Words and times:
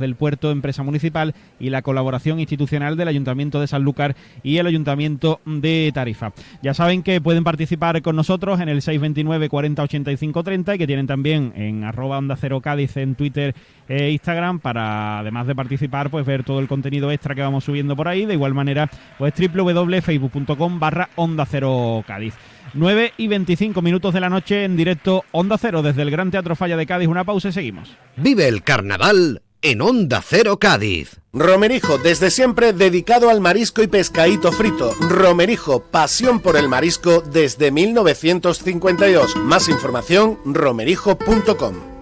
del 0.00 0.16
puerto, 0.16 0.50
empresa 0.50 0.82
municipal 0.82 1.34
y 1.60 1.70
la 1.70 1.82
colaboración 1.82 2.40
institucional 2.40 2.96
del 2.96 3.08
Ayuntamiento 3.08 3.60
de 3.60 3.66
Sanlúcar 3.66 4.16
y 4.42 4.56
el 4.56 4.66
Ayuntamiento 4.66 5.40
de 5.44 5.90
Tarifa. 5.94 6.32
Ya 6.62 6.74
saben 6.74 7.02
que 7.02 7.20
pueden 7.20 7.44
participar 7.44 8.02
con 8.02 8.16
nosotros 8.16 8.60
en 8.60 8.68
el 8.68 8.82
629 8.82 9.48
40 9.48 9.82
85 9.82 10.42
30 10.42 10.74
y 10.74 10.78
que 10.78 10.86
tienen 10.86 11.06
también 11.06 11.52
en 11.54 11.84
arroba 11.84 12.18
onda 12.18 12.36
cero 12.36 12.60
Cádiz 12.60 12.96
en 12.96 13.14
Twitter 13.14 13.54
e 13.88 14.10
Instagram 14.10 14.60
para 14.60 15.20
además 15.20 15.46
de 15.46 15.54
participar 15.54 16.10
pues 16.10 16.26
ver 16.26 16.44
todo 16.44 16.60
el 16.60 16.68
contenido 16.68 17.10
extra 17.10 17.34
que 17.34 17.42
vamos 17.42 17.64
subiendo 17.64 17.96
por 17.96 18.08
ahí. 18.08 18.26
De 18.26 18.34
igual 18.34 18.54
manera 18.54 18.90
pues 19.18 19.34
www.facebook.com 19.34 20.80
barra 20.80 21.10
onda 21.16 21.46
cero 21.46 22.02
Cádiz. 22.06 22.34
9 22.74 23.14
y 23.16 23.26
25 23.26 23.82
minutos 23.82 24.14
de 24.14 24.20
la 24.20 24.28
noche 24.28 24.64
en 24.64 24.76
directo 24.76 25.24
Onda 25.32 25.58
Cero 25.58 25.82
desde 25.82 26.02
el 26.02 26.10
Gran 26.10 26.30
Teatro 26.30 26.54
Falla 26.54 26.76
de 26.76 26.86
Cádiz. 26.86 27.08
Una 27.08 27.24
pausa 27.24 27.48
y 27.48 27.52
seguimos. 27.52 27.96
Vive 28.16 28.46
el 28.46 28.62
carnaval 28.62 29.42
en 29.62 29.82
Onda 29.82 30.22
Cero 30.26 30.58
Cádiz. 30.58 31.20
Romerijo, 31.32 31.98
desde 31.98 32.30
siempre 32.30 32.72
dedicado 32.72 33.30
al 33.30 33.40
marisco 33.40 33.82
y 33.82 33.86
pescadito 33.86 34.50
frito. 34.50 34.94
Romerijo, 35.00 35.80
pasión 35.80 36.40
por 36.40 36.56
el 36.56 36.68
marisco 36.68 37.20
desde 37.20 37.70
1952. 37.70 39.36
Más 39.36 39.68
información, 39.68 40.38
romerijo.com. 40.44 41.99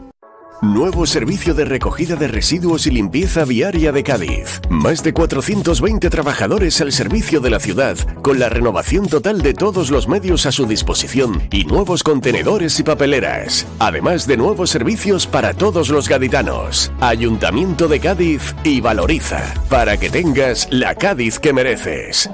Nuevo 0.61 1.07
servicio 1.07 1.55
de 1.55 1.65
recogida 1.65 2.17
de 2.17 2.27
residuos 2.27 2.89
y 2.89 2.91
limpieza 2.91 3.45
viaria 3.45 3.93
de 3.93 4.03
Cádiz. 4.03 4.61
Más 4.69 5.05
de 5.05 5.13
420 5.13 6.11
trabajadores 6.11 6.81
al 6.81 6.91
servicio 6.91 7.39
de 7.39 7.51
la 7.51 7.61
ciudad, 7.61 7.97
con 8.23 8.41
la 8.41 8.49
renovación 8.49 9.07
total 9.07 9.41
de 9.41 9.55
todos 9.55 9.93
los 9.93 10.09
medios 10.09 10.47
a 10.47 10.53
su 10.53 10.67
disposición 10.67 11.47
y 11.53 11.63
nuevos 11.63 12.03
contenedores 12.03 12.81
y 12.81 12.83
papeleras. 12.83 13.69
Además 13.79 14.27
de 14.27 14.37
nuevos 14.37 14.71
servicios 14.71 15.29
para 15.29 15.55
todos 15.55 15.91
los 15.91 16.09
gaditanos. 16.09 16.91
Ayuntamiento 16.99 17.87
de 17.87 18.01
Cádiz 18.01 18.57
y 18.65 18.81
Valoriza, 18.81 19.55
para 19.71 19.97
que 19.97 20.11
tengas 20.11 20.67
la 20.73 20.97
Cádiz 20.97 21.39
que 21.39 21.53
mereces. 21.53 22.29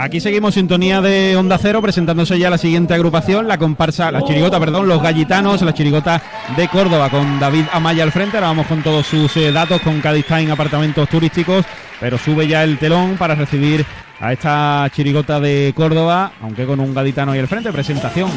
Aquí 0.00 0.20
seguimos 0.20 0.54
sintonía 0.54 1.00
de 1.00 1.34
Onda 1.34 1.58
Cero, 1.58 1.82
presentándose 1.82 2.38
ya 2.38 2.50
la 2.50 2.56
siguiente 2.56 2.94
agrupación, 2.94 3.48
la 3.48 3.58
comparsa, 3.58 4.12
la 4.12 4.22
chirigota, 4.22 4.60
perdón, 4.60 4.86
los 4.86 5.02
gallitanos, 5.02 5.60
la 5.62 5.74
chirigota 5.74 6.22
de 6.56 6.68
Córdoba, 6.68 7.10
con 7.10 7.40
David 7.40 7.64
Amaya 7.72 8.04
al 8.04 8.12
frente. 8.12 8.36
Ahora 8.36 8.46
vamos 8.46 8.68
con 8.68 8.80
todos 8.84 9.04
sus 9.08 9.36
eh, 9.36 9.50
datos, 9.50 9.80
con 9.82 10.00
Cádiz 10.00 10.24
Time 10.26 10.52
apartamentos 10.52 11.08
turísticos, 11.08 11.66
pero 11.98 12.16
sube 12.16 12.46
ya 12.46 12.62
el 12.62 12.78
telón 12.78 13.16
para 13.16 13.34
recibir 13.34 13.84
a 14.20 14.32
esta 14.32 14.88
chirigota 14.94 15.40
de 15.40 15.72
Córdoba, 15.74 16.30
aunque 16.42 16.64
con 16.64 16.78
un 16.78 16.94
gaditano 16.94 17.32
ahí 17.32 17.40
al 17.40 17.48
frente. 17.48 17.72
Presentación. 17.72 18.30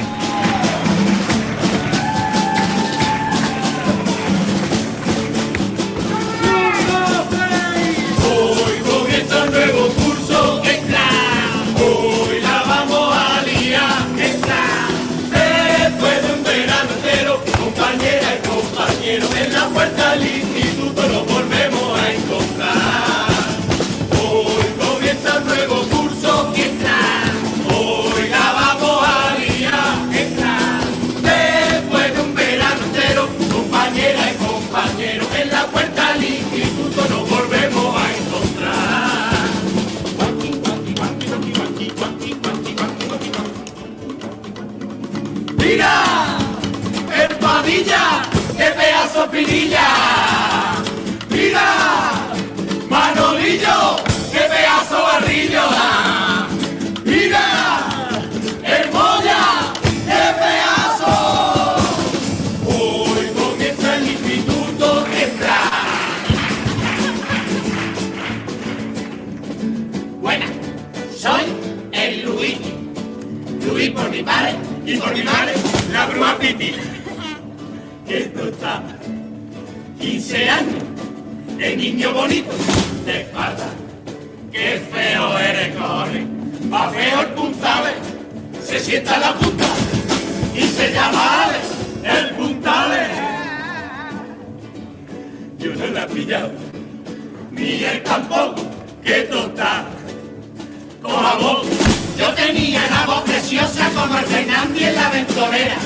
Pinilla! 49.46 49.88
¡Mira! 51.30 52.12
¡Manolillo! 52.90 53.98
¡Qué 54.32 54.40
pedazo 54.40 55.02
barrillo! 55.04 55.64
¡Mira! 57.04 58.10
¡Hermolla! 58.64 59.74
¡Qué 60.06 60.24
pedazo! 60.42 61.14
Hoy 62.66 63.28
comienza 63.36 63.96
el 63.98 64.08
Instituto 64.08 65.06
Extra. 65.08 65.58
Buena, 70.22 70.46
soy 71.16 71.44
el 71.92 72.26
Luis. 72.26 72.58
Luis 73.66 73.90
por 73.92 74.10
mi 74.10 74.24
padre 74.24 74.56
y 74.86 74.98
por 74.98 75.14
mi 75.14 75.24
madre, 75.24 75.54
la 75.92 76.06
bruma 76.08 76.38
Piti 76.38 76.92
esto 78.12 78.48
está 78.50 78.84
15 80.02 80.50
años 80.50 80.84
de 81.58 81.78
niño 81.78 82.12
bonito 82.12 82.52
de 83.06 83.22
espalda. 83.22 83.70
Qué 84.52 84.82
feo 84.92 85.38
eres, 85.38 85.76
corre. 85.76 86.26
Va 86.74 86.90
feo 86.90 87.22
el 87.22 87.28
puntale, 87.28 87.92
se 88.66 88.80
sienta 88.80 89.20
la 89.20 89.36
punta 89.36 89.66
y 90.56 90.62
se 90.62 90.92
llama 90.92 91.44
Ale, 91.44 91.60
el 92.04 92.30
puntale. 92.32 93.08
Yo 95.60 95.76
no 95.76 95.86
la 95.86 96.04
he 96.04 96.08
pillado, 96.08 96.52
ni 97.52 97.84
él 97.84 98.02
tampoco, 98.04 98.64
que 99.04 99.20
está 99.20 99.86
como 101.00 101.38
vos. 101.40 101.68
Yo 102.18 102.34
tenía 102.34 102.82
la 102.90 103.06
voz 103.06 103.22
preciosa 103.22 103.88
como 103.94 104.18
el 104.18 104.26
Fernandi 104.26 104.84
en 104.84 104.96
la 104.96 105.08
aventurera 105.08 105.78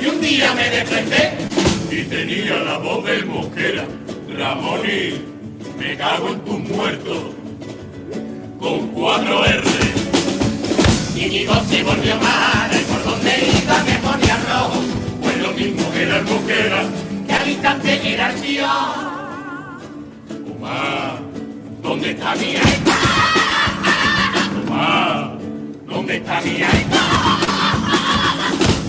y 0.00 0.06
un 0.06 0.20
día 0.20 0.54
me 0.54 0.70
desperté 0.70 1.47
y 1.90 2.02
tenía 2.04 2.58
la 2.58 2.78
voz 2.78 3.04
del 3.04 3.26
mosquera. 3.26 3.84
Ramoni, 4.36 5.24
me 5.78 5.96
cago 5.96 6.28
en 6.28 6.40
tus 6.44 6.58
muertos. 6.60 7.18
Con 8.58 8.88
cuatro 8.88 9.44
R. 9.44 9.62
Voz 11.46 11.66
se 11.68 11.82
volvió 11.82 12.14
mala 12.16 12.70
y 12.72 12.84
por 12.84 13.04
donde 13.04 13.30
iba 13.62 13.84
me 13.84 13.94
ponía 13.98 14.36
rojo. 14.48 14.80
Pues 15.22 15.38
lo 15.38 15.52
mismo 15.52 15.90
que 15.92 16.02
era 16.02 16.18
el 16.18 16.24
mosquera, 16.24 16.84
que 17.26 17.32
al 17.32 17.48
instante 17.48 18.12
era 18.14 18.30
el 18.32 18.40
tío. 18.40 18.66
Umá, 20.54 21.18
¿dónde 21.82 22.10
está 22.10 22.34
mi 22.34 22.56
alma? 22.56 22.96
Umá, 24.66 25.38
¿dónde 25.86 26.16
está 26.16 26.40
mi 26.42 26.62
alma? 26.62 27.40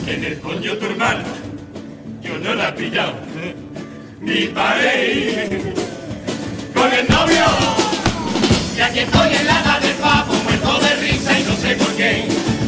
En 0.07 0.23
el 0.23 0.39
coño 0.39 0.77
tu 0.77 0.85
hermana 0.85 1.23
no 2.39 2.55
la 2.55 2.69
he 2.69 2.71
pillado. 2.73 3.13
Mi 4.21 4.47
padre 4.47 5.49
con 6.73 6.91
el 6.91 7.07
novio. 7.07 7.45
Y 8.77 8.81
aquí 8.81 8.99
estoy 8.99 9.35
en 9.35 9.47
la 9.47 9.59
edad 9.61 9.81
del 9.81 9.95
pavo, 9.95 10.33
muerto 10.43 10.79
de 10.79 10.95
risa 10.95 11.39
y 11.39 11.43
no 11.43 11.55
sé 11.55 11.75
por 11.75 11.93
qué. 11.95 12.27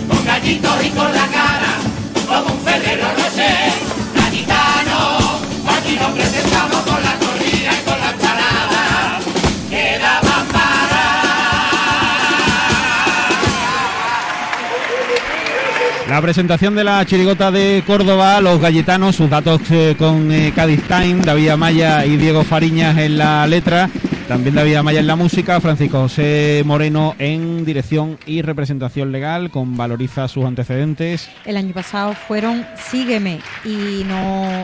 Con 0.10 0.26
gallitos 0.26 0.86
y 0.86 0.90
con 0.90 1.12
la 1.14 1.28
cara, 1.28 1.74
como 2.28 2.54
un 2.54 2.62
Ferrero 2.62 3.08
Rocher. 3.16 3.72
Gallitano, 4.16 5.40
aquí 5.68 5.96
nos 5.96 6.12
presentamos 6.12 6.82
con 6.82 7.04
la 7.04 7.31
Presentación 16.22 16.76
de 16.76 16.84
la 16.84 17.04
chirigota 17.04 17.50
de 17.50 17.84
Córdoba, 17.86 18.40
los 18.42 18.62
galletanos, 18.62 19.16
sus 19.16 19.28
datos 19.28 19.60
eh, 19.72 19.96
con 19.98 20.32
eh, 20.32 20.54
Cádiz 20.56 20.82
Time, 20.84 21.22
David 21.26 21.50
Amaya 21.50 22.06
y 22.06 22.16
Diego 22.16 22.44
Fariñas 22.44 22.98
en 23.00 23.18
la 23.18 23.48
letra, 23.48 23.90
también 24.28 24.54
David 24.54 24.76
Amaya 24.76 25.00
en 25.00 25.08
la 25.08 25.16
música, 25.16 25.60
Francisco 25.60 26.02
José 26.02 26.62
Moreno 26.64 27.16
en 27.18 27.66
dirección 27.66 28.20
y 28.28 28.44
representación 28.44 29.12
legal, 29.12 29.50
con 29.50 29.76
Valoriza 29.76 30.28
sus 30.28 30.46
antecedentes. 30.46 31.28
El 31.44 31.58
año 31.58 31.74
pasado 31.74 32.14
fueron 32.14 32.66
Sígueme 32.78 33.40
y 33.66 34.04
no 34.06 34.64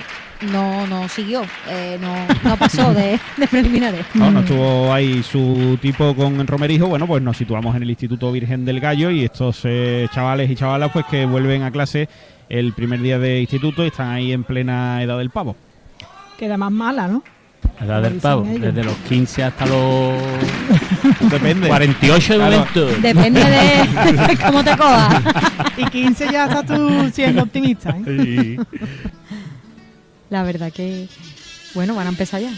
no, 0.52 0.86
no 0.88 1.08
siguió, 1.10 1.44
eh, 1.70 1.98
no, 2.02 2.16
no 2.50 2.58
pasó 2.58 2.94
de, 2.94 3.20
de 3.38 3.48
preliminares. 3.48 4.06
No, 4.14 4.32
no 4.32 4.42
estuvo 4.42 4.94
ahí 4.94 5.24
su 5.24 5.78
tipo 5.82 6.16
con 6.16 6.46
Romerijo. 6.48 6.88
Bueno, 6.88 7.08
pues 7.08 7.22
nos 7.24 7.38
situamos 7.38 7.76
en 7.76 7.84
el 7.84 7.90
Instituto 7.90 8.32
Virgen 8.32 8.66
del 8.66 8.80
Gallo 8.80 9.10
y 9.12 9.24
estos 9.26 9.62
eh, 9.64 10.08
chavales 10.14 10.50
y 10.50 10.56
chavalas 10.56 10.92
pues 10.92 11.06
que 11.06 11.26
vuelven 11.26 11.64
a 11.64 11.72
clase 11.72 12.08
el 12.50 12.74
primer 12.74 13.02
día 13.02 13.20
de 13.20 13.42
instituto 13.42 13.84
y 13.84 13.88
están 13.88 14.10
ahí 14.12 14.32
en 14.32 14.44
plena 14.44 15.02
edad 15.04 15.18
del 15.18 15.30
pavo. 15.30 15.56
Queda 16.38 16.56
más 16.58 16.72
mala, 16.72 17.08
¿no? 17.08 17.24
Edad 17.82 18.02
del 18.02 18.14
pavo, 18.16 18.44
desde 18.48 18.84
los 18.84 18.96
15 19.10 19.44
hasta 19.44 19.66
los 19.66 20.14
Depende. 21.32 21.68
48 21.68 22.34
de 22.34 22.40
Claro. 22.40 22.58
momento. 22.58 22.86
Depende 23.02 23.40
de 23.42 24.38
cómo 24.46 24.64
te 24.64 24.78
cojas. 24.78 25.24
Y 25.78 25.86
15 25.86 26.32
ya 26.32 26.46
estás 26.46 26.66
tú 26.66 27.10
siendo 27.14 27.44
optimista, 27.44 27.90
¿eh? 27.90 28.04
Sí. 28.06 28.58
La 30.30 30.44
verdad 30.44 30.72
que, 30.72 31.08
bueno, 31.74 31.96
van 31.96 32.08
a 32.08 32.10
empezar 32.10 32.42
ya. 32.42 32.52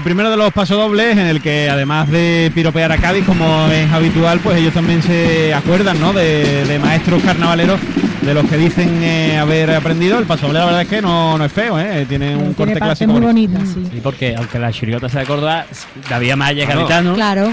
El 0.00 0.04
primero 0.04 0.30
de 0.30 0.36
los 0.38 0.50
pasodobles 0.54 1.12
en 1.18 1.26
el 1.26 1.42
que 1.42 1.68
además 1.68 2.08
de 2.10 2.50
piropear 2.54 2.90
a 2.90 2.96
Cádiz 2.96 3.22
como 3.26 3.66
es 3.70 3.92
habitual, 3.92 4.40
pues 4.40 4.56
ellos 4.56 4.72
también 4.72 5.02
se 5.02 5.52
acuerdan, 5.52 6.00
¿no? 6.00 6.14
De, 6.14 6.64
de 6.64 6.78
maestros 6.78 7.22
carnavaleros 7.22 7.78
de 8.22 8.32
los 8.32 8.46
que 8.46 8.56
dicen 8.56 9.02
eh, 9.02 9.36
haber 9.38 9.70
aprendido. 9.72 10.18
El 10.18 10.24
pasodoble 10.24 10.58
la 10.58 10.64
verdad 10.64 10.82
es 10.82 10.88
que 10.88 11.02
no, 11.02 11.36
no 11.36 11.44
es 11.44 11.52
feo, 11.52 11.78
¿eh? 11.78 12.06
Tiene 12.08 12.30
un 12.34 12.54
Tiene 12.54 12.54
corte 12.54 12.74
clásico. 12.80 13.12
muy 13.12 13.20
bonito. 13.20 13.58
bonitas, 13.58 13.74
sí. 13.74 13.98
Y 13.98 14.00
porque, 14.00 14.34
aunque 14.36 14.58
la 14.58 14.72
chiriota 14.72 15.08
se 15.10 15.20
acorda, 15.20 15.66
David 16.08 16.34
Maya 16.34 16.64
Claro. 16.64 16.80
Garitano, 16.80 17.14
Claro. 17.14 17.52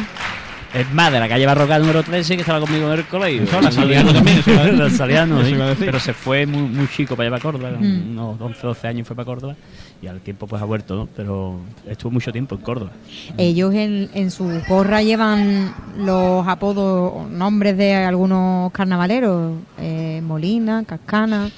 es 0.73 0.93
más 0.93 1.11
de 1.11 1.19
la 1.19 1.27
calle 1.27 1.45
Barroca 1.45 1.77
número 1.79 2.01
13 2.01 2.35
que 2.35 2.41
estaba 2.43 2.61
conmigo 2.61 2.87
en 2.93 2.99
el 2.99 3.05
colegio. 3.05 3.43
Eso, 3.43 3.59
la 3.59 3.71
Saliano 3.71 4.13
también. 4.13 4.41
La 4.77 4.89
Saliano, 4.89 5.43
sí. 5.43 5.53
Pero 5.79 5.99
se 5.99 6.13
fue 6.13 6.45
muy, 6.45 6.61
muy 6.61 6.87
chico 6.87 7.17
para 7.17 7.27
allá 7.27 7.37
para 7.37 7.51
Córdoba, 7.51 7.71
Mm. 7.77 8.11
unos 8.11 8.39
11, 8.39 8.59
12 8.63 8.87
años 8.87 9.05
fue 9.05 9.15
para 9.17 9.25
Córdoba 9.25 9.55
y 10.01 10.07
al 10.07 10.19
tiempo 10.21 10.45
pues 10.47 10.61
ha 10.61 10.65
vuelto, 10.65 10.95
¿no? 10.95 11.09
Pero 11.15 11.59
estuvo 11.87 12.11
mucho 12.11 12.31
tiempo 12.31 12.55
en 12.55 12.61
Córdoba. 12.61 12.91
Ellos 13.37 13.73
en, 13.73 14.09
en 14.13 14.29
su 14.31 14.47
gorra 14.67 15.01
llevan 15.01 15.73
los 15.97 16.47
apodos, 16.47 17.29
nombres 17.29 17.77
de 17.77 17.95
algunos 17.95 18.71
carnavaleros. 18.71 19.53
eh, 19.79 20.21
Molina, 20.23 20.83
Cascana, 20.85 21.49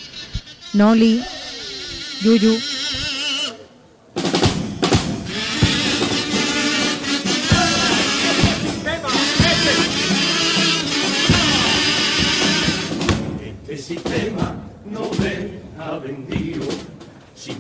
Noli, 0.74 1.21
Yuyu. 2.21 2.53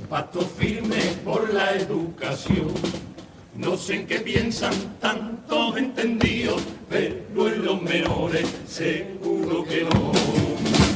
Sin 0.09 0.15
pacto 0.15 0.41
firme 0.41 1.01
por 1.23 1.53
la 1.53 1.71
educación. 1.71 2.73
No 3.55 3.77
sé 3.77 3.95
en 3.95 4.07
qué 4.07 4.19
piensan 4.19 4.73
tantos 4.99 5.77
entendidos, 5.77 6.61
pero 6.89 7.47
en 7.47 7.65
los 7.65 7.81
menores 7.81 8.45
seguro 8.67 9.63
que 9.65 9.83
no. 9.83 10.11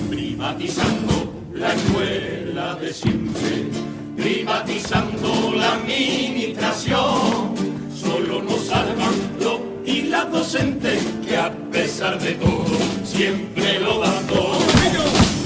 Privatizando 0.09 1.31
la 1.53 1.73
escuela 1.73 2.75
de 2.75 2.93
siempre, 2.93 3.69
privatizando 4.15 5.53
la 5.57 5.73
administración. 5.75 7.53
Solo 7.95 8.41
nos 8.41 8.65
salvan 8.65 9.13
y 9.85 10.03
las 10.03 10.31
docentes 10.31 11.03
que 11.27 11.35
a 11.37 11.51
pesar 11.71 12.17
de 12.19 12.33
todo 12.33 12.77
siempre 13.03 13.79
lo 13.79 13.99
dan 13.99 14.27
todo. 14.27 14.59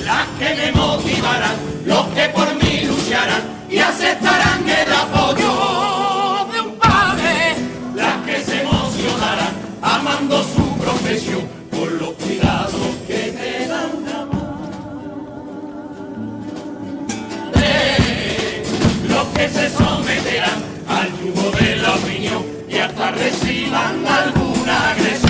Las 0.06 0.28
que 0.40 0.56
me 0.56 0.72
motivarán, 0.72 1.56
los 1.86 2.06
que 2.10 2.30
por 2.30 2.56
mí 2.56 2.86
lucharán 2.86 3.57
y 3.70 3.80
aceptarán 3.80 4.68
el 4.68 4.94
apoyo 4.94 6.48
de 6.52 6.62
un 6.62 6.76
padre. 6.78 7.56
Las 7.96 8.26
que 8.26 8.44
se 8.44 8.62
emocionarán 8.62 9.54
amando 9.82 10.44
su 10.44 10.78
profesión 10.78 11.48
por 11.72 11.92
los 11.92 12.12
cuidados 12.14 12.96
que 13.08 13.34
me 13.38 13.68
dan 13.68 13.90
una 13.98 14.26
madre. 14.26 14.54
Los 19.10 19.28
que 19.28 19.50
se 19.50 19.70
someterán 19.70 20.64
al 20.88 21.10
yugo 21.20 21.52
de 21.60 21.76
la 21.78 21.96
opinión 21.96 22.46
y 22.70 22.78
hasta 22.78 23.12
reciban 23.12 24.06
alguna 24.08 24.92
agresión. 24.92 25.27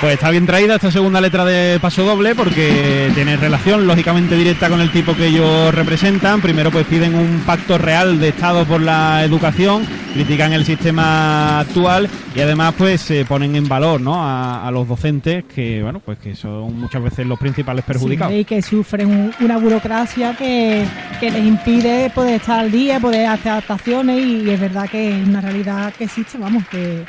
Pues 0.00 0.14
está 0.14 0.30
bien 0.30 0.46
traída 0.46 0.76
esta 0.76 0.90
segunda 0.90 1.20
letra 1.20 1.44
de 1.44 1.78
paso 1.78 2.04
doble 2.04 2.34
porque 2.34 3.10
tiene 3.14 3.36
relación 3.36 3.86
lógicamente 3.86 4.34
directa 4.34 4.70
con 4.70 4.80
el 4.80 4.90
tipo 4.90 5.14
que 5.14 5.26
ellos 5.26 5.74
representan. 5.74 6.40
Primero 6.40 6.70
pues 6.70 6.86
piden 6.86 7.14
un 7.14 7.42
pacto 7.44 7.76
real 7.76 8.18
de 8.18 8.28
Estado 8.28 8.64
por 8.64 8.80
la 8.80 9.22
educación, 9.24 9.86
critican 10.14 10.54
el 10.54 10.64
sistema 10.64 11.60
actual 11.60 12.08
y 12.34 12.40
además 12.40 12.72
pues 12.78 13.02
se 13.02 13.26
ponen 13.26 13.56
en 13.56 13.68
valor 13.68 14.00
¿no? 14.00 14.24
a, 14.24 14.66
a 14.66 14.70
los 14.70 14.88
docentes 14.88 15.44
que 15.54 15.82
bueno 15.82 16.00
pues 16.00 16.16
que 16.18 16.34
son 16.34 16.80
muchas 16.80 17.02
veces 17.02 17.26
los 17.26 17.38
principales 17.38 17.84
perjudicados. 17.84 18.32
Sí, 18.32 18.40
y 18.40 18.44
que 18.46 18.62
sufren 18.62 19.06
un- 19.06 19.34
una 19.40 19.58
burocracia 19.58 20.34
que, 20.34 20.86
que 21.20 21.30
les 21.30 21.44
impide 21.44 22.08
poder 22.08 22.36
estar 22.40 22.60
al 22.60 22.70
día, 22.72 23.00
poder 23.00 23.26
hacer 23.26 23.52
adaptaciones 23.52 24.24
y 24.24 24.48
es 24.48 24.58
verdad 24.58 24.88
que 24.88 25.20
es 25.20 25.28
una 25.28 25.42
realidad 25.42 25.92
que 25.92 26.04
existe, 26.04 26.38
vamos, 26.38 26.64
que 26.70 27.04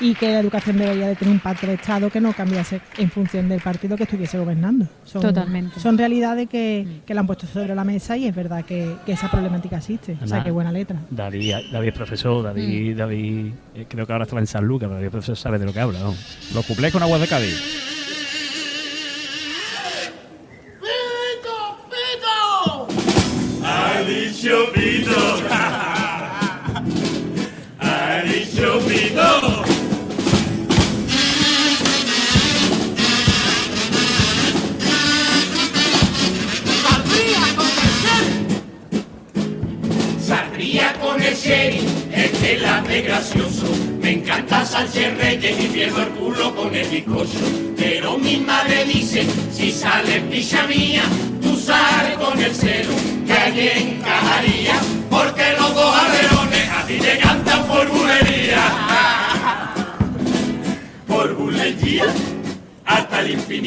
y 0.00 0.14
que 0.14 0.32
la 0.32 0.40
educación 0.40 0.78
debería 0.78 1.08
de 1.08 1.16
tener 1.16 1.32
un 1.32 1.40
pacto 1.40 1.66
de 1.66 1.74
Estado 1.74 2.10
que 2.10 2.20
no 2.20 2.32
cambiase 2.32 2.80
en 2.98 3.10
función 3.10 3.48
del 3.48 3.60
partido 3.60 3.96
que 3.96 4.04
estuviese 4.04 4.38
gobernando. 4.38 4.86
Son, 5.04 5.22
Totalmente. 5.22 5.80
Son 5.80 5.96
realidades 5.96 6.48
que, 6.48 7.00
que 7.06 7.14
la 7.14 7.20
han 7.20 7.26
puesto 7.26 7.46
sobre 7.46 7.74
la 7.74 7.84
mesa 7.84 8.16
y 8.16 8.26
es 8.26 8.34
verdad 8.34 8.64
que, 8.64 8.96
que 9.04 9.12
esa 9.12 9.30
problemática 9.30 9.78
existe. 9.78 10.16
O 10.22 10.26
sea, 10.26 10.44
qué 10.44 10.50
buena 10.50 10.72
letra. 10.72 11.00
David, 11.10 11.54
David 11.72 11.88
es 11.88 11.94
profesor, 11.94 12.42
David, 12.42 12.94
Mm. 12.94 12.96
David, 12.96 13.52
eh, 13.74 13.86
creo 13.88 14.06
que 14.06 14.12
ahora 14.12 14.24
está 14.24 14.38
en 14.38 14.46
San 14.46 14.64
Lucas, 14.64 14.86
pero 14.86 14.94
David 14.94 15.06
es 15.06 15.10
profesor 15.12 15.36
sabe 15.36 15.58
de 15.58 15.66
lo 15.66 15.72
que 15.72 15.80
habla, 15.80 15.98
¿no? 16.00 16.14
Los 16.54 16.66
cuplés 16.66 16.92
con 16.92 17.02
aguas 17.02 17.20
de 17.20 17.26
Cádiz. 17.26 17.95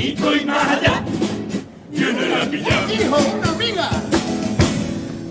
Infinito 0.10 0.36
y 0.36 0.46
más 0.46 0.68
allá. 0.68 1.04
Yo 1.92 2.14
no 2.14 2.22
la 2.22 2.44
he 2.44 2.48
pillado. 2.48 2.94
Hijo, 2.94 3.18
una 3.38 3.50
amiga. 3.50 3.90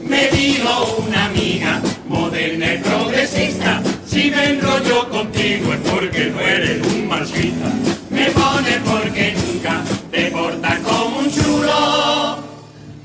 conocido 0.08 0.97
una 1.06 1.25
amiga 1.26 1.80
moderna 2.08 2.75
y 2.75 2.78
progresista. 2.78 3.82
Si 4.06 4.30
me 4.30 4.50
enrollo 4.50 5.08
contigo 5.11 5.73
es 5.73 5.80
porque 5.90 6.26
no 6.26 6.40
eres 6.40 6.87
un 6.87 7.08
machista. 7.08 7.68
Me 8.11 8.26
pone 8.30 8.78
porque 8.85 9.35
nunca 9.35 9.82
te 10.11 10.30
portas 10.30 10.78
como 10.80 11.18
un 11.18 11.30
chulo. 11.30 12.38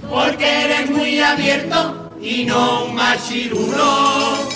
Porque 0.09 0.63
eres 0.65 0.89
muy 0.89 1.19
abierto 1.19 2.11
y 2.21 2.45
no 2.45 2.85
un 2.85 2.95
machirulo. 2.95 4.51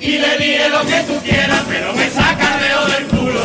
Y 0.00 0.18
le 0.18 0.38
diré 0.38 0.68
lo 0.68 0.80
que 0.84 1.00
tú 1.06 1.14
quieras, 1.24 1.62
pero 1.68 1.92
me 1.94 2.10
saca 2.10 2.58
dedo 2.58 2.86
del 2.86 3.06
culo. 3.06 3.42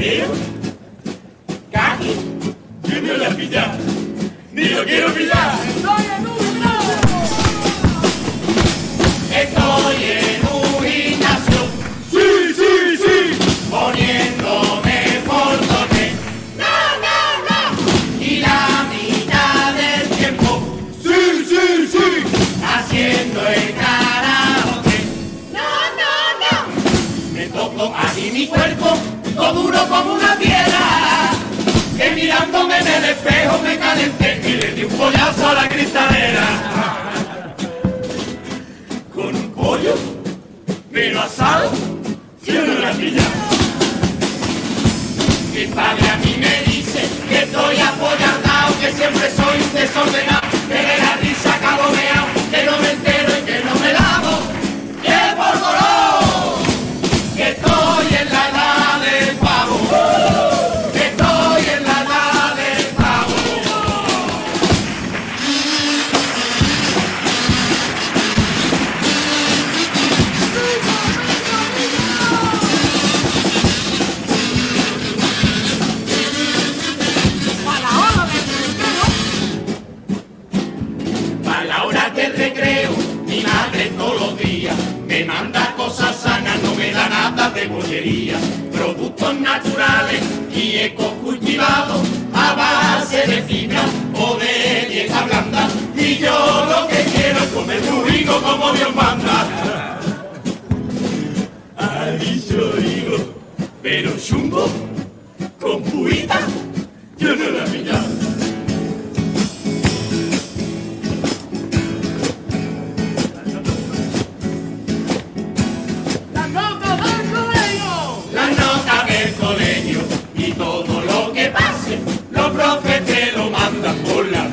Río, 0.00 0.24
caqui, 1.70 2.14
yo 2.84 3.02
no 3.02 3.16
la 3.18 3.28
pilla, 3.36 3.76
ni 4.50 4.64
lo 4.70 4.82
quiero 4.84 5.12
pillar. 5.12 5.58
Estoy 5.60 6.04
en 6.06 6.26
un 10.54 10.72
gimnasio, 10.82 11.60
sí, 12.10 12.26
sí, 12.56 12.72
sí, 12.96 13.18
poniéndome 13.70 15.20
portote. 15.26 16.12
No, 16.56 16.76
no, 17.04 17.18
no. 17.50 17.60
Y 18.24 18.38
la 18.38 18.88
mitad 18.90 19.74
del 19.74 20.08
tiempo, 20.16 20.50
sí, 21.02 21.44
sí, 21.46 21.62
sí, 21.92 22.06
haciendo 22.64 23.40
el 23.46 23.74
karaoke. 23.74 24.98
No, 25.52 25.68
no, 26.00 26.12
no. 26.40 27.34
Me 27.34 27.44
toco 27.48 27.94
así 27.94 28.30
mi 28.32 28.46
cuerpo, 28.46 28.96
todo 29.40 29.62
duro 29.62 29.88
como 29.88 30.14
una 30.14 30.36
piedra. 30.36 31.32
Que 31.96 32.10
mirándome 32.10 32.78
en 32.78 32.86
el 32.86 33.04
espejo 33.04 33.58
me 33.62 33.78
calenté 33.78 34.40
y 34.44 34.52
le 34.52 34.72
di 34.72 34.84
un 34.84 34.92
pollazo 34.92 35.48
a 35.48 35.54
la 35.54 35.68
cristalera. 35.68 36.46
Con 39.14 39.34
un 39.34 39.50
pollo, 39.52 39.94
pero 40.92 41.20
asado, 41.22 41.70
yo 42.44 42.66
no 42.66 42.74
la 42.80 42.92
pilla. 42.92 43.22
Mi 45.54 45.66
padre 45.66 46.08
a 46.08 46.16
mí 46.16 46.36
me 46.38 46.70
dice 46.70 47.08
que 47.28 47.38
estoy 47.38 47.80
apoyardao, 47.80 48.78
que 48.80 48.92
siempre 48.92 49.30
soy 49.30 49.58
desordenado, 49.74 50.39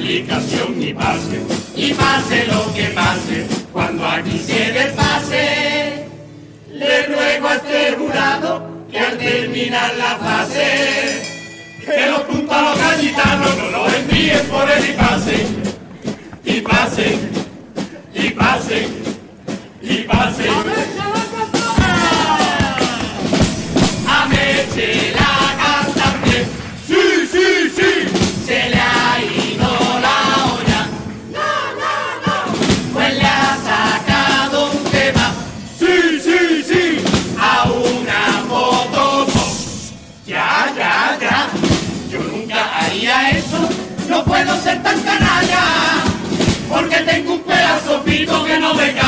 y 0.09 0.23
pase, 0.93 1.41
y 1.75 1.93
pase 1.93 2.47
lo 2.47 2.73
que 2.73 2.83
pase, 2.95 3.45
cuando 3.73 4.07
aquí 4.07 4.39
se 4.39 4.93
pase, 4.95 6.05
le 6.71 7.07
ruego 7.07 7.47
a 7.47 7.55
este 7.55 7.91
jurado 7.97 8.85
que 8.89 8.99
al 8.99 9.17
terminar 9.17 9.93
la 9.95 10.15
fase, 10.15 11.21
que 11.85 12.09
los 12.09 12.21
puntos 12.21 12.55
a 12.55 12.61
los 12.61 13.57
no 13.57 13.69
los 13.69 13.93
envíen 13.93 14.45
por 14.47 14.71
el 14.71 14.89
y 14.89 14.93
pase, 14.93 15.66
no 48.67 48.73
me 48.73 49.06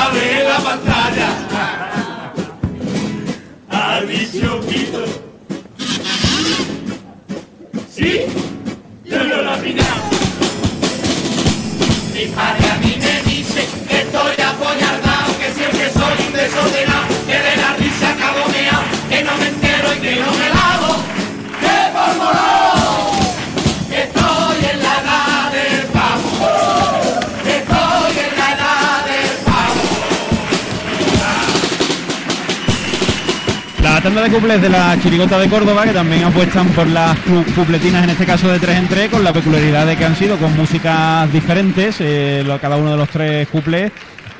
de 34.29 34.35
cuples 34.35 34.61
de 34.61 34.69
la 34.69 34.97
Chirigota 35.01 35.37
de 35.39 35.47
Córdoba, 35.49 35.83
que 35.83 35.91
también 35.93 36.23
apuestan 36.23 36.67
por 36.69 36.87
las 36.87 37.17
cu- 37.19 37.43
cupletinas, 37.55 38.03
en 38.03 38.09
este 38.11 38.25
caso 38.25 38.47
de 38.49 38.59
tres 38.59 38.77
en 38.77 38.87
tres, 38.87 39.09
con 39.09 39.23
la 39.23 39.33
peculiaridad 39.33 39.85
de 39.87 39.95
que 39.95 40.05
han 40.05 40.15
sido 40.15 40.37
con 40.37 40.55
músicas 40.55 41.31
diferentes, 41.31 41.97
eh, 41.99 42.43
lo- 42.45 42.59
cada 42.59 42.77
uno 42.77 42.91
de 42.91 42.97
los 42.97 43.09
tres 43.09 43.47
cuples. 43.47 43.91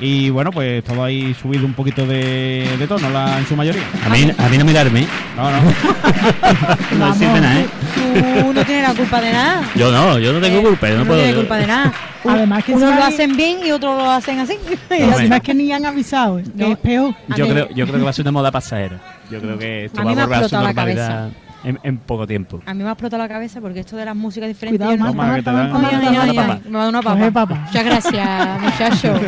Y 0.02 0.30
bueno, 0.30 0.50
pues 0.50 0.82
todo 0.82 1.04
ahí 1.04 1.34
subido 1.34 1.66
un 1.66 1.74
poquito 1.74 2.06
de, 2.06 2.66
de 2.78 2.86
tono 2.86 3.10
la, 3.10 3.38
en 3.38 3.46
su 3.46 3.54
mayoría. 3.54 3.82
A 4.06 4.08
mí, 4.08 4.30
a 4.38 4.48
mí 4.48 4.56
no 4.58 4.64
mirarme. 4.64 5.06
No, 5.36 5.50
no. 5.50 5.58
No 6.98 7.14
nada, 7.14 7.60
¿eh? 7.60 7.66
Tú 8.42 8.52
no 8.52 8.64
tienes 8.64 8.88
la 8.88 8.94
culpa 8.94 9.20
de 9.20 9.32
nada. 9.32 9.62
Yo 9.74 9.90
no, 9.92 10.18
yo 10.18 10.32
no 10.32 10.40
tengo 10.40 10.58
Eh, 10.60 10.62
culpa, 10.62 10.88
yo 10.88 10.94
no 10.96 11.02
tú 11.02 11.08
puedo. 11.08 11.34
culpa 11.36 11.56
de 11.58 11.66
nada. 11.66 11.92
Además 12.28 12.64
que 12.64 12.72
Unos 12.72 12.94
lo 12.94 13.02
hacen 13.04 13.36
bien 13.36 13.58
y 13.64 13.70
otros 13.72 13.96
lo 13.96 14.10
hacen 14.10 14.38
así. 14.40 14.54
No, 14.90 15.18
es 15.36 15.40
que 15.42 15.54
ni 15.54 15.70
han 15.72 15.84
avisado, 15.84 16.36
que 16.38 16.50
No. 16.64 16.72
es 16.72 16.78
peor. 16.78 17.14
Yo 17.36 17.46
creo, 17.48 17.68
yo 17.74 17.86
creo 17.86 17.98
que 17.98 18.04
va 18.04 18.10
a 18.10 18.12
ser 18.12 18.24
una 18.24 18.32
moda 18.32 18.50
pasajera. 18.50 18.98
Yo 19.30 19.40
creo 19.40 19.58
que 19.58 19.84
esto 19.86 20.00
A 20.00 20.04
va 20.04 20.10
a 20.10 20.14
volver 20.14 20.44
a 20.44 20.48
su 20.48 20.56
normalidad 20.56 21.30
en, 21.64 21.78
en 21.82 21.98
poco 21.98 22.26
tiempo. 22.26 22.60
A 22.66 22.72
mí 22.74 22.82
me 22.82 22.88
ha 22.88 22.92
explotado 22.92 23.22
la 23.22 23.28
cabeza 23.28 23.60
porque 23.60 23.80
esto 23.80 23.96
de 23.96 24.04
las 24.06 24.16
músicas 24.16 24.48
diferentes. 24.48 24.84
Cuidado, 24.86 24.96
no- 25.06 25.12
Marta, 25.14 25.22
Toma, 25.22 25.36
que 25.36 25.42
te 25.42 25.50
Marta, 25.50 25.52
dan- 25.52 25.72
Marta, 25.82 25.88
Ay, 25.88 25.94
ay, 25.94 26.02
Marta, 26.02 26.20
ay, 26.22 26.26
Marta, 26.36 26.42
ay, 26.42 26.48
papa. 26.58 26.60
me 26.70 26.72
va 26.76 26.80
a 26.80 26.84
dar 26.84 26.94
una 26.94 27.02
Coge 27.02 27.32
papa. 27.32 27.54
Muchas 27.66 27.84
gracias, 27.84 28.62
muchacho. 28.62 29.14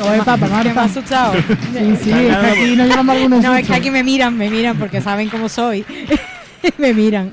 Coge 0.00 0.18
papa, 0.18 0.34
Que 0.36 0.40
me 0.46 0.46
ha 0.46 0.64
Marta. 0.64 0.82
asustado. 0.84 1.32
Sí, 1.34 1.96
sí, 2.02 2.10
es 2.12 2.36
que 2.36 2.46
aquí 2.46 2.76
nos 2.76 2.88
llevamos 2.88 3.16
algunos 3.16 3.42
No, 3.42 3.54
es 3.56 3.66
que 3.66 3.74
aquí 3.74 3.90
me 3.90 4.02
miran, 4.02 4.36
me 4.36 4.50
miran 4.50 4.76
porque 4.76 5.00
saben 5.00 5.28
cómo 5.30 5.48
soy. 5.48 5.84
me 6.78 6.92
miran. 6.92 7.30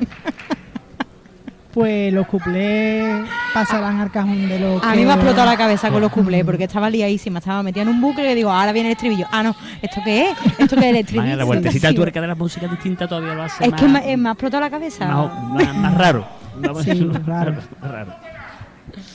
Pues 1.74 2.14
los 2.14 2.28
cuplés 2.28 3.26
pasarán 3.52 4.00
al 4.00 4.12
cajón 4.12 4.48
de 4.48 4.60
los 4.60 4.84
A 4.84 4.92
que- 4.92 4.98
mí 5.00 5.06
me 5.06 5.12
ha 5.12 5.16
explotado 5.16 5.50
la 5.50 5.58
cabeza 5.58 5.90
con 5.90 6.02
los 6.02 6.12
cuplés 6.12 6.46
porque 6.46 6.66
estaba 6.66 6.88
liadísima, 6.90 7.40
estaba 7.40 7.64
metida 7.64 7.82
en 7.82 7.90
un 7.90 8.00
bucle 8.00 8.32
y 8.32 8.36
digo, 8.36 8.52
ahora 8.52 8.72
viene 8.72 8.90
el 8.90 8.94
estribillo. 8.94 9.26
Ah, 9.32 9.42
no, 9.42 9.56
¿esto 9.82 10.00
qué 10.06 10.30
es? 10.30 10.38
¿Esto 10.60 10.76
qué 10.76 10.82
es 10.84 10.90
el 10.92 10.96
estribillo? 10.98 11.24
Vaya, 11.30 11.36
la 11.36 11.44
vueltecita 11.46 11.90
Sí. 11.90 11.96
tuerca 11.96 12.22
de 12.22 12.28
la 12.28 12.36
música 12.36 12.68
distinta 12.68 13.08
todavía 13.08 13.34
lo 13.34 13.42
hace 13.44 13.64
Es 13.66 13.72
más, 13.72 13.82
que 13.82 13.88
me, 13.88 14.12
eh, 14.12 14.18
me 14.18 14.30
ha 14.30 14.34
explotado 14.34 14.62
la 14.62 14.70
cabeza. 14.70 15.08
más, 15.08 15.44
más- 15.66 15.76
más 15.78 15.98
raro. 15.98 16.26
Sí, 16.84 17.10
raro. 17.26 17.56
más 17.82 17.92
raro. 17.92 18.14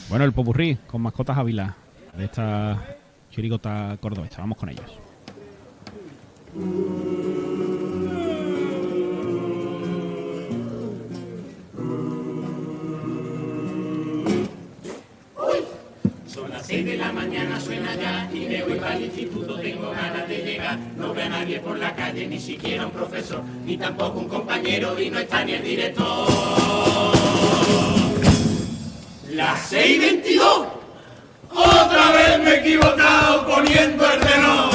Bueno, 0.09 0.25
el 0.25 0.33
popurrí 0.33 0.77
con 0.89 1.01
mascotas 1.03 1.39
Ávila 1.39 1.77
de 2.17 2.25
esta 2.25 2.77
chirigota 3.31 3.97
cordobesa. 4.01 4.39
Vamos 4.41 4.59
con 4.59 4.69
ellos. 4.71 4.99
De 16.79 16.97
la 16.97 17.13
mañana, 17.13 17.61
suena 17.61 17.93
ya 17.97 18.31
y 18.33 18.47
me 18.47 18.63
voy 18.63 18.79
para 18.79 18.97
el 18.97 19.07
instituto, 19.07 19.59
tengo 19.59 19.91
ganas 19.91 20.29
de 20.29 20.39
llegar. 20.39 20.79
No 20.97 21.13
veo 21.13 21.27
a 21.27 21.29
nadie 21.29 21.59
por 21.59 21.77
la 21.77 21.93
calle, 21.95 22.27
ni 22.29 22.39
siquiera 22.39 22.87
un 22.87 22.93
profesor, 22.93 23.43
ni 23.65 23.77
tampoco 23.77 24.21
un 24.21 24.29
compañero 24.29 24.99
y 24.99 25.11
no 25.11 25.19
está 25.19 25.45
ni 25.45 25.55
el 25.55 25.63
director. 25.65 26.29
Las 29.33 29.69
seis 29.69 30.01
veintidós, 30.01 30.69
otra 31.51 32.13
vez 32.13 32.39
me 32.45 32.51
he 32.53 32.61
equivocado 32.61 33.45
poniendo 33.47 34.11
el 34.13 34.21
reloj. 34.21 34.68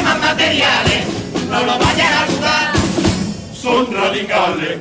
Queman 0.00 0.20
materiales. 0.20 1.04
No 1.50 1.60
lo 1.64 1.78
vayas 1.78 2.12
a 2.12 2.26
dudar. 2.26 2.72
Son 3.52 3.92
radicales. 3.92 4.78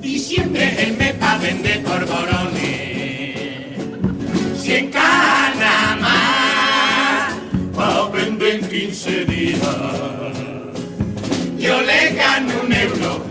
Diciembre 0.00 0.64
es 0.64 0.78
el 0.78 0.96
mes 0.96 1.12
para 1.14 1.38
vender 1.38 1.82
polvorones. 1.82 2.60
Si 4.60 4.74
en 4.74 4.90
Canamá. 4.90 6.18
Pa' 7.76 8.08
vender 8.08 8.54
en 8.54 8.68
15 8.68 9.24
días. 9.26 9.60
Yo 11.58 11.82
le 11.82 12.14
gano 12.14 12.52
un 12.64 12.72
euro 12.72 13.26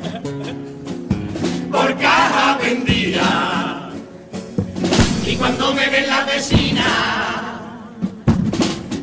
por 1.71 1.97
caja 1.97 2.58
vendida. 2.62 3.91
Y 5.25 5.36
cuando 5.36 5.73
me 5.73 5.89
ven 5.89 6.08
la 6.08 6.23
vecina 6.25 7.48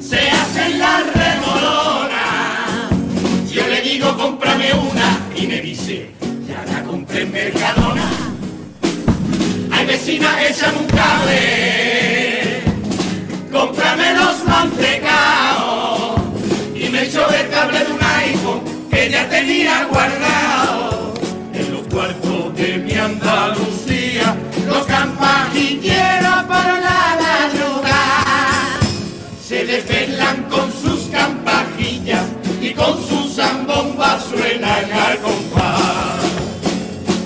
Se 0.08 0.30
hacen 0.30 0.78
la 0.78 1.02
remolona 1.14 2.88
Yo 3.52 3.66
le 3.66 3.80
digo 3.80 4.16
cómprame 4.16 4.72
una 4.72 5.18
y 5.34 5.48
me 5.48 5.60
dice 5.60 6.10
ya 6.46 6.64
la 6.72 6.82
compré 6.84 7.22
en 7.22 7.32
Mercadona. 7.32 8.08
Ay 9.72 9.86
vecina, 9.86 10.42
échame 10.46 10.78
un 10.78 10.86
cable, 10.86 12.62
cómprame 13.50 14.14
los 14.14 14.44
mantecaos 14.44 16.20
y 16.74 16.88
me 16.88 17.02
echó 17.02 17.28
el 17.28 17.48
cable 17.50 17.80
de 17.84 17.92
un 17.92 17.98
iPhone 18.02 18.60
que 18.90 19.10
ya 19.10 19.28
tenía 19.28 19.84
guardado 19.86 21.14
en 21.52 21.72
los 21.72 21.82
cuartos 21.92 22.54
de 22.56 22.78
mi 22.78 22.94
Andalucía. 22.94 24.36
Los 24.66 24.86
campagilleros 24.86 26.44
por 26.44 26.80
la 26.80 27.25
se 29.46 29.64
desvelan 29.64 30.42
con 30.50 30.72
sus 30.72 31.04
campajillas 31.04 32.24
y 32.60 32.72
con 32.72 33.00
sus 33.06 33.36
zambombas 33.36 34.24
suenan 34.24 34.92
al 34.92 35.18
compás 35.20 36.24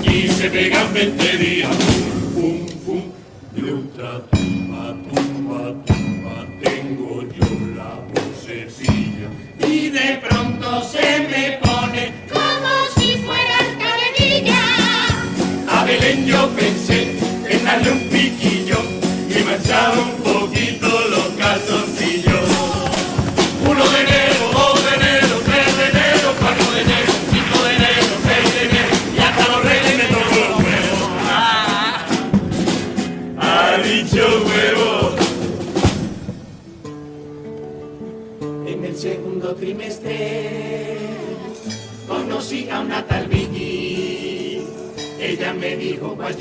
y 0.02 0.28
se 0.28 0.50
pegan 0.50 0.92
20 0.92 1.37
días 1.38 1.74
pum 2.35 2.66
pum 2.66 2.66
pum 2.85 3.02
de 3.54 3.72
otra 3.72 4.20
tumba 4.30 4.94
tumba 5.09 5.85
tumba 5.87 6.46
tengo 6.62 7.22
yo 7.22 7.48
la 7.74 7.98
vocecilla. 8.12 9.28
Y 9.66 9.88
de 9.88 10.20
pronto 10.22 10.83
se 10.83 11.26
me 11.30 11.60
En 38.66 38.85
el 38.85 38.96
segundo 38.96 39.53
trimestre 39.57 40.96
conocí 42.07 42.68
a 42.70 42.83
una 42.83 43.05
tal 43.05 43.26
Vicky. 43.26 44.62
Ella 45.18 45.53
me 45.55 45.76
dijo, 45.76 46.14
what's? 46.16 46.37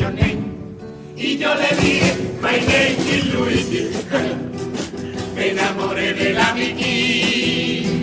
Y 1.18 1.38
yo 1.40 1.56
le 1.56 1.76
dije, 1.82 2.14
my 2.40 2.60
name 2.68 2.98
is. 3.10 4.06
Me 5.36 5.50
enamoré 5.50 6.14
de 6.14 6.34
la 6.34 6.54
Vicky 6.54 8.00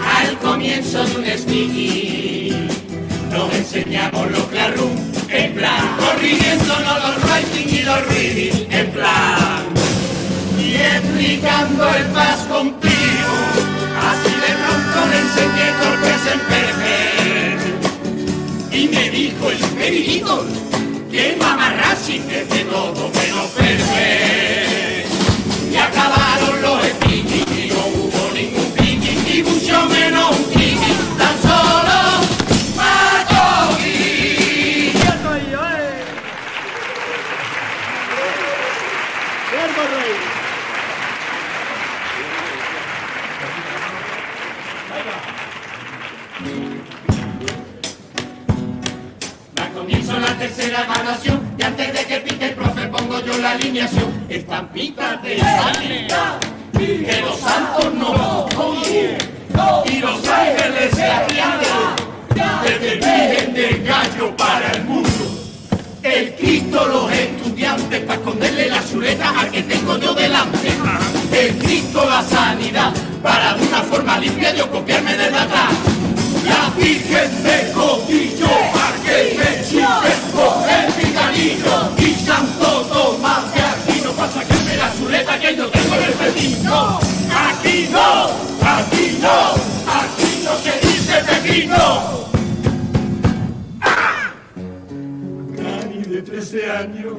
al 0.00 0.38
comienzo 0.38 1.04
de 1.04 1.16
un 1.16 1.26
speaking. 1.36 2.68
Nos 3.32 3.52
enseñamos 3.52 4.30
los 4.30 4.44
clarum 4.44 5.05
plan, 5.56 5.96
corrigiéndonos 5.98 7.02
los 7.02 7.16
writing 7.24 7.68
y 7.68 7.82
los 7.82 8.06
reading 8.08 8.66
en 8.70 8.90
plan. 8.92 9.64
Y 10.58 10.74
explicando 10.74 11.88
el 11.88 12.04
pas 12.06 12.40
contigo, 12.48 13.32
así 14.08 14.32
de 14.44 14.52
pronto 14.62 14.96
le 15.10 15.18
enseñé 15.24 15.66
torpes 15.82 16.22
en 16.32 16.40
perfect. 16.52 17.60
Y 18.72 18.88
me 18.88 19.04
dijo 19.10 19.50
el 19.50 19.58
Peridito, 19.78 20.34
que 21.10 21.36
mamarrachi 21.40 22.16
es 22.30 22.48
de 22.50 22.64
todo 22.64 23.10
menos 23.14 23.46
perfect. 23.56 25.08
Y 25.72 25.76
acabaron 25.76 26.25
el 86.36 86.42
pepino. 86.42 86.98
Aquí 87.30 87.88
no, 87.90 88.26
aquí 88.62 89.18
no, 89.20 89.54
aquí 89.86 90.42
no 90.44 90.56
se 90.58 90.72
dice 90.86 91.14
pepino. 91.26 91.82
Dani 95.56 96.02
de 96.04 96.22
13 96.22 96.70
años 96.70 97.14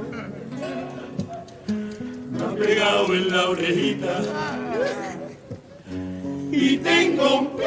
me 2.32 2.44
ha 2.44 2.56
pegado 2.56 3.14
en 3.14 3.30
la 3.30 3.50
orejita 3.50 4.22
y 6.52 6.78
tengo 6.78 7.40
un 7.40 7.48
pi, 7.58 7.64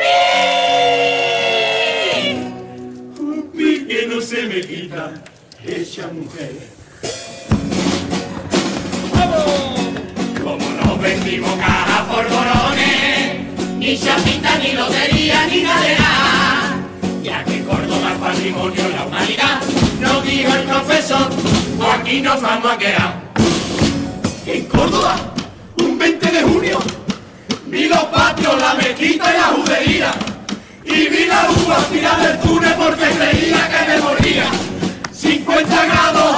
un 3.20 3.50
pi 3.52 3.86
que 3.86 4.06
no 4.06 4.20
se 4.20 4.42
me 4.46 4.60
quita, 4.60 5.12
esa 5.64 6.08
mujer. 6.08 6.69
Vendimos 11.00 11.50
caja 11.56 12.06
por 12.06 12.28
borones, 12.28 13.36
ni 13.78 13.98
chapita, 13.98 14.58
ni 14.58 14.72
lotería, 14.72 15.46
ni 15.46 15.62
nada. 15.62 16.76
Ya 17.22 17.44
que 17.44 17.62
Córdoba 17.64 18.12
es 18.12 18.18
patrimonio 18.18 18.88
la 18.94 19.06
humanidad, 19.06 19.60
nos 20.00 20.24
dijo 20.24 20.54
el 20.54 20.62
profesor, 20.62 21.30
aquí 21.94 22.20
nos 22.20 22.40
vamos 22.40 22.72
a 22.72 22.78
quedar. 22.78 23.14
En 24.46 24.64
Córdoba, 24.66 25.16
un 25.78 25.98
20 25.98 26.30
de 26.30 26.42
junio, 26.42 26.78
vi 27.66 27.88
los 27.88 28.04
patios, 28.04 28.60
la 28.60 28.74
mezquita 28.74 29.32
y 29.32 29.38
la 29.38 29.46
judería. 29.46 30.12
Y 30.84 31.08
vi 31.08 31.26
la 31.26 31.48
uva 31.50 31.76
final 31.76 32.22
del 32.22 32.40
túnel 32.40 32.74
porque 32.74 33.04
creía 33.04 33.68
que 33.68 33.88
me 33.88 34.00
moría. 34.00 34.46
50 35.12 35.84
grados 35.84 36.36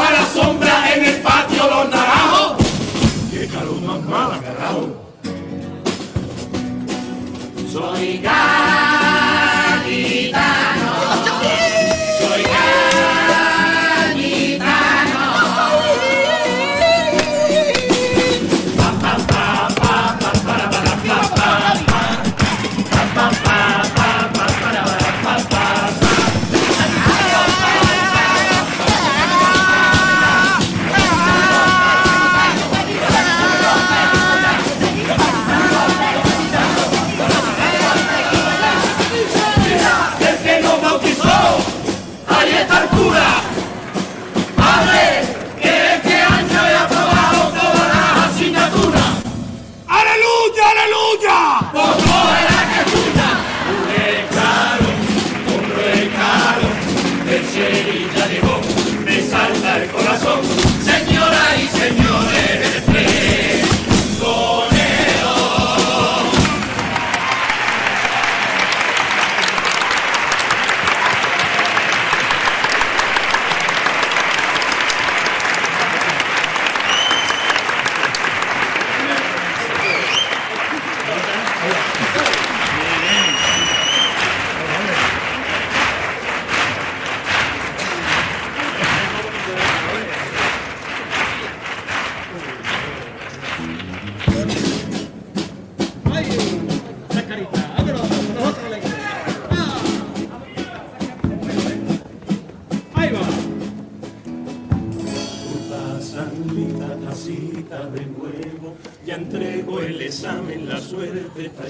Soy 8.02 8.51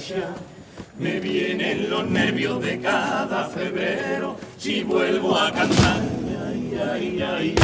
ya. 0.09 0.35
Me 0.99 1.21
vienen 1.21 1.89
los 1.91 2.07
nervios 2.07 2.63
de 2.63 2.81
cada 2.81 3.45
febrero, 3.45 4.37
si 4.59 4.83
vuelvo 4.83 5.37
a 5.37 5.51
cantar, 5.53 6.01
ay, 6.47 6.79
ay, 6.91 7.23
ay, 7.23 7.23
ay, 7.23 7.55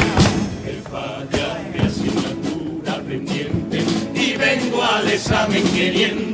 el 0.67 0.81
falla 0.81 1.59
mi 1.73 1.79
asignatura 1.79 2.95
pendiente, 3.07 3.83
y 4.15 4.35
vengo 4.35 4.83
al 4.83 5.07
examen 5.09 5.63
queriendo 5.73 6.28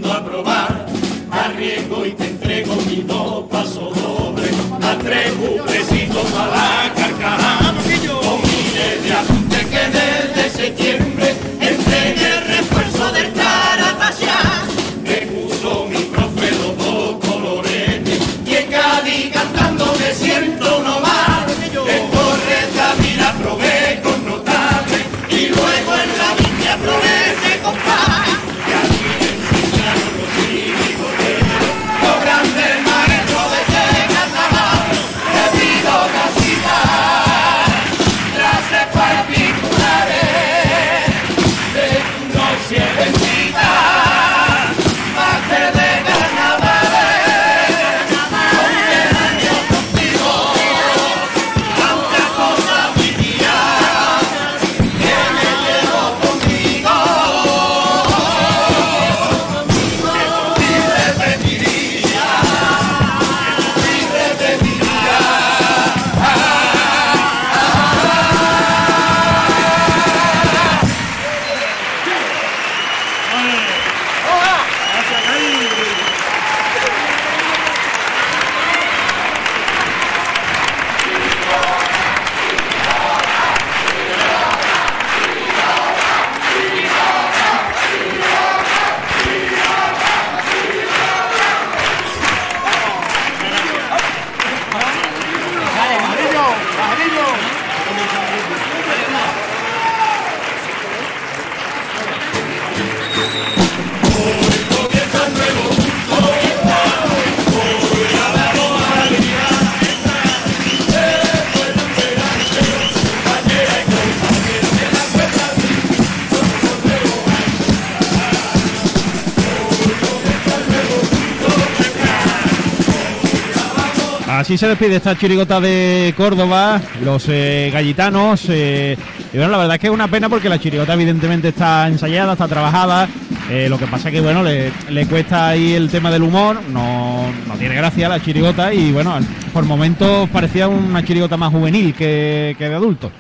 Así 124.40 124.58
se 124.58 124.68
despide 124.68 124.98
esta 124.98 125.18
chirigota 125.18 125.62
de 125.62 126.14
Córdoba, 126.18 126.82
los 127.04 127.26
eh, 127.30 127.70
gallitanos. 127.72 128.46
eh, 128.50 128.98
y 129.34 129.38
bueno, 129.38 129.52
la 129.54 129.58
verdad 129.60 129.76
es 129.76 129.80
que 129.82 129.88
es 129.88 129.94
una 129.94 130.10
pena 130.10 130.28
porque 130.28 130.50
la 130.50 130.60
chirigota 130.60 130.94
evidentemente 130.94 131.50
está 131.50 131.88
ensayada, 131.88 132.34
está 132.34 132.48
trabajada. 132.48 133.08
eh, 133.50 133.68
lo 133.70 133.78
que 133.78 133.88
pasa 133.88 134.12
que, 134.12 134.20
bueno, 134.20 134.44
le, 134.44 135.06
cuesta 135.08 135.50
ahí 135.50 135.74
el 135.74 135.90
tema 135.90 136.12
del 136.12 136.24
humor. 136.24 136.60
No, 136.70 137.26
no 137.48 137.54
tiene 137.56 137.76
gracia 137.76 138.10
la 138.10 138.22
chirigota 138.22 138.74
y, 138.74 138.92
bueno, 138.92 139.18
por 139.54 139.64
momentos 139.64 140.30
parecía 140.30 140.68
una 140.68 141.04
chirigota 141.04 141.38
más 141.38 141.52
juvenil 141.52 141.94
que, 141.94 142.56
de 142.60 142.76
adulto. 142.76 143.12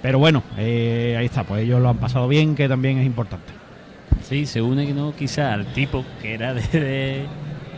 Pero 0.00 0.18
bueno, 0.18 0.42
ahí 0.56 1.24
está, 1.24 1.44
pues 1.44 1.64
ellos 1.64 1.80
lo 1.82 1.90
han 1.90 1.98
pasado 1.98 2.28
bien, 2.28 2.54
que 2.54 2.68
también 2.68 2.98
es 2.98 3.04
importante. 3.06 3.52
Sí, 4.26 4.46
se 4.46 4.62
une 4.62 4.86
no 4.94 5.14
quizá 5.14 5.52
al 5.52 5.66
tipo 5.66 6.04
que 6.22 6.34
era 6.34 6.54
de- 6.54 7.26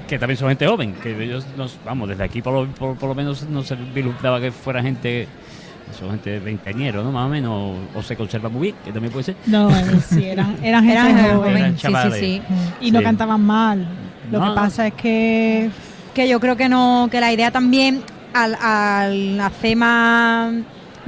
que 0.09 0.19
también 0.19 0.37
son 0.39 0.49
gente 0.49 0.67
joven, 0.67 0.95
que 0.95 1.23
ellos 1.23 1.47
nos, 1.57 1.79
vamos, 1.85 2.09
desde 2.09 2.25
aquí 2.25 2.43
por 2.43 2.53
lo, 2.55 2.67
por, 2.73 2.97
por 2.97 3.09
lo 3.11 3.15
menos 3.15 3.45
no 3.49 3.63
se 3.63 3.77
vislumbraba 3.77 4.41
que 4.41 4.51
fuera 4.51 4.83
gente 4.83 5.29
son 5.99 6.11
gente 6.11 6.39
veinteañero, 6.41 7.03
¿no? 7.05 7.13
Más 7.13 7.27
o 7.27 7.29
menos, 7.29 7.53
o, 7.95 7.99
o 7.99 8.03
se 8.03 8.17
conserva 8.17 8.49
muy 8.49 8.63
bien, 8.63 8.75
que 8.85 8.93
también 8.93 9.13
puede 9.13 9.25
ser. 9.25 9.37
No, 9.47 9.71
sí, 10.01 10.25
eran, 10.25 10.57
eran 10.63 10.85
gente 10.85 10.99
Eran 11.21 11.37
joven. 11.37 11.79
sí, 11.79 11.87
sí, 11.87 12.19
sí. 12.21 12.43
Y 12.81 12.91
no 12.91 12.99
Sí. 12.99 13.05
cantaban 13.05 13.41
mal. 13.43 13.87
Lo 14.31 14.39
No. 14.41 14.49
que 14.51 14.55
pasa 14.61 14.87
es 14.89 14.95
que 14.95 15.71
Que 16.15 16.29
yo 16.29 16.41
creo 16.41 16.57
que 16.57 16.69
no, 16.69 17.09
que 17.11 17.21
la 17.21 17.33
idea 17.33 17.51
también 17.51 18.03
al, 18.35 18.55
al 18.57 19.41
hacer 19.41 19.77
más 19.77 20.53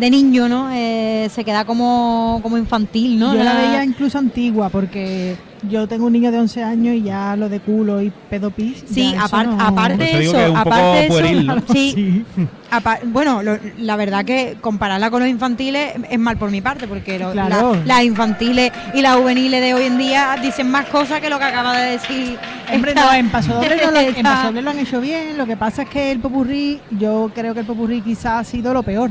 de 0.01 0.11
niño, 0.11 0.49
¿no? 0.49 0.69
Eh, 0.73 1.29
se 1.33 1.45
queda 1.45 1.65
como, 1.65 2.41
como 2.43 2.57
infantil, 2.59 3.19
¿no? 3.19 3.35
yo 3.35 3.45
la 3.45 3.55
veía 3.55 3.85
incluso 3.85 4.19
antigua 4.19 4.69
porque 4.71 5.37
yo 5.69 5.87
tengo 5.87 6.07
un 6.07 6.13
niño 6.15 6.31
de 6.33 6.39
11 6.39 6.63
años 6.65 6.95
y 6.95 7.03
ya 7.03 7.37
lo 7.37 7.51
de 7.51 7.61
culo 7.61 8.01
y 8.01 8.11
pedopis. 8.31 8.83
Sí, 8.91 9.13
ya 9.13 9.27
eso 9.27 9.37
apar- 9.37 9.47
no- 9.47 9.61
aparte 9.61 9.99
de 10.05 10.19
digo 10.21 10.33
eso, 10.33 10.41
es 10.47 10.57
aparte 10.57 10.87
de 10.87 11.05
eso, 11.05 11.09
pueril, 11.13 11.47
¿no? 11.47 11.57
sí, 11.71 11.93
Sí. 12.35 12.47
apa- 12.71 12.99
bueno, 13.05 13.43
lo- 13.43 13.59
la 13.79 13.97
verdad 13.97 14.25
que 14.25 14.57
compararla 14.63 15.11
con 15.11 15.21
los 15.21 15.29
infantiles 15.29 15.93
es 16.09 16.19
mal 16.19 16.39
por 16.39 16.51
mi 16.51 16.63
parte, 16.63 16.89
porque 16.89 17.19
lo- 17.19 17.33
Claro. 17.33 17.75
la- 17.77 17.85
las 17.85 18.03
infantiles 18.05 18.73
y 18.95 19.03
las 19.03 19.17
juveniles 19.17 19.61
de 19.61 19.75
hoy 19.75 19.85
en 19.85 19.99
día 19.99 20.35
dicen 20.43 20.71
más 20.71 20.87
cosas 20.87 21.21
que 21.21 21.29
lo 21.29 21.39
que 21.39 21.45
acaba 21.45 21.77
de 21.77 21.91
decir. 21.93 22.39
Hombre, 22.73 22.93
esta- 22.93 23.05
no, 23.05 23.13
en 23.13 23.29
Paso 23.29 23.53
Doble, 23.55 23.77
no 23.85 23.91
lo, 23.91 24.01
en 24.01 24.09
esta- 24.09 24.23
Paso 24.23 24.47
Doble 24.47 24.63
lo 24.63 24.71
han 24.71 24.79
hecho 24.79 25.01
bien. 25.03 25.37
Lo 25.37 25.45
que 25.47 25.59
pasa 25.59 25.83
es 25.83 25.91
que 25.91 26.11
el 26.11 26.21
popurrí, 26.21 26.81
yo 26.99 27.31
creo 27.35 27.53
que 27.53 27.61
el 27.61 27.67
popurrí 27.67 28.01
quizás 28.01 28.33
ha 28.41 28.45
sido 28.45 28.73
lo 28.73 28.83
peor. 28.83 29.11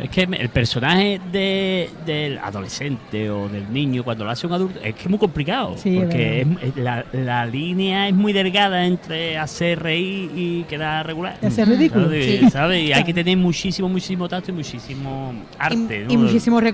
Es 0.00 0.10
que 0.10 0.22
el 0.22 0.48
personaje 0.50 1.20
de, 1.32 1.90
del 2.06 2.38
adolescente 2.38 3.30
o 3.30 3.48
del 3.48 3.72
niño, 3.72 4.04
cuando 4.04 4.24
lo 4.24 4.30
hace 4.30 4.46
un 4.46 4.52
adulto, 4.52 4.78
es 4.82 4.94
que 4.94 5.02
es 5.02 5.08
muy 5.08 5.18
complicado. 5.18 5.74
Sí, 5.76 5.96
porque 5.98 6.46
es- 6.62 6.76
la, 6.76 7.04
la 7.12 7.44
línea 7.46 8.08
es 8.08 8.14
muy 8.14 8.32
delgada 8.32 8.86
entre 8.86 9.36
hacer 9.38 9.80
reír 9.82 10.30
y 10.36 10.62
quedar 10.64 11.06
regular. 11.06 11.36
Y 11.42 11.46
hacer 11.46 11.68
ridículo. 11.68 12.04
¿Sabes? 12.06 12.40
Sí. 12.40 12.50
¿Sabes? 12.50 12.82
Y 12.84 12.92
hay 12.92 13.04
que 13.04 13.14
tener 13.14 13.36
muchísimo, 13.36 13.88
muchísimo 13.88 14.28
tacto 14.28 14.50
y 14.50 14.54
muchísimo 14.54 15.34
y, 15.34 15.56
arte. 15.58 16.06
y 16.08 16.14
¿no? 16.16 16.22
muchísimos 16.22 16.62
recursos. 16.62 16.68